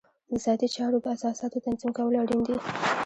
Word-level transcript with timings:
د 0.29 0.31
ذاتي 0.43 0.67
چارو 0.75 0.97
د 1.03 1.05
اساساتو 1.15 1.63
تنظیم 1.65 1.91
کول 1.97 2.13
اړین 2.21 2.41
دي. 2.47 2.55